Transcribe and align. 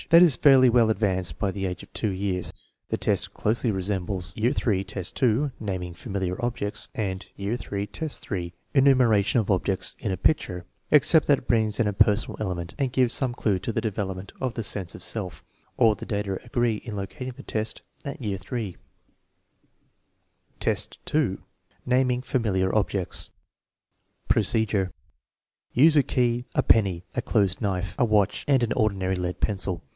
That 0.09 0.23
is 0.23 0.35
fairly 0.35 0.67
well 0.67 0.89
advanced 0.89 1.37
by 1.37 1.51
the 1.51 1.67
age 1.67 1.83
of 1.83 1.93
2 1.93 2.09
years. 2.09 2.51
The 2.89 2.97
test 2.97 3.35
closely 3.35 3.69
resembles 3.69 4.35
III, 4.35 4.83
2 4.83 5.51
(naming 5.59 5.93
familiar 5.93 6.43
objects), 6.43 6.89
and 6.95 7.25
III, 7.37 7.55
3 7.85 8.53
(enumeration 8.73 9.39
of 9.39 9.51
objects 9.51 9.95
in 9.99 10.11
a 10.11 10.17
picture), 10.17 10.65
except 10.89 11.27
that 11.27 11.37
it 11.37 11.47
brings 11.47 11.79
in 11.79 11.87
a 11.87 11.93
personal 11.93 12.35
element 12.41 12.73
and 12.79 12.91
gives 12.91 13.13
some 13.13 13.31
clue 13.33 13.59
to 13.59 13.71
the 13.71 13.79
development 13.79 14.33
of 14.41 14.55
the 14.55 14.63
sense 14.63 14.95
of 14.95 15.03
self. 15.03 15.45
All 15.77 15.93
the 15.93 16.07
data 16.07 16.39
agree 16.43 16.77
in 16.77 16.95
locating 16.95 17.33
the 17.33 17.43
test 17.43 17.83
at 18.03 18.21
year 18.21 18.39
III. 18.51 18.75
ffl, 20.59 20.97
2. 21.05 21.41
Naming 21.85 22.23
familiar 22.23 22.73
objects 22.75 23.29
Procedure. 24.27 24.91
Use 25.71 25.95
a 25.95 26.03
key, 26.03 26.43
a 26.55 26.63
penny, 26.63 27.05
a 27.15 27.21
closed 27.21 27.61
knife, 27.61 27.95
a 27.99 28.03
watch, 28.03 28.43
and 28.47 28.61
an 28.63 28.73
ordinary 28.73 29.15
lead 29.15 29.39
pencil. 29.39 29.83